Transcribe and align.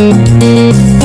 Música 0.00 0.99